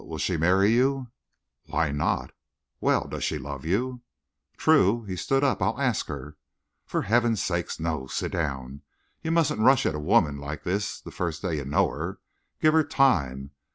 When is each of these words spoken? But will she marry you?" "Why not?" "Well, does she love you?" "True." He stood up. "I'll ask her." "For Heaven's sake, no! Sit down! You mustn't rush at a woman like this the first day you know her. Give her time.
But 0.01 0.07
will 0.07 0.17
she 0.17 0.35
marry 0.35 0.71
you?" 0.71 1.11
"Why 1.67 1.91
not?" 1.91 2.31
"Well, 2.79 3.03
does 3.07 3.23
she 3.23 3.37
love 3.37 3.63
you?" 3.65 4.01
"True." 4.57 5.03
He 5.05 5.15
stood 5.15 5.43
up. 5.43 5.61
"I'll 5.61 5.79
ask 5.79 6.07
her." 6.07 6.37
"For 6.87 7.03
Heaven's 7.03 7.39
sake, 7.43 7.79
no! 7.79 8.07
Sit 8.07 8.31
down! 8.31 8.81
You 9.21 9.29
mustn't 9.29 9.61
rush 9.61 9.85
at 9.85 9.93
a 9.93 9.99
woman 9.99 10.37
like 10.39 10.63
this 10.63 10.99
the 10.99 11.11
first 11.11 11.43
day 11.43 11.57
you 11.57 11.65
know 11.65 11.87
her. 11.91 12.17
Give 12.59 12.73
her 12.73 12.83
time. 12.83 13.51